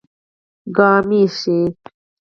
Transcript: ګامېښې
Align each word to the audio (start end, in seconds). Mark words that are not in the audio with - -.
ګامېښې 0.77 1.59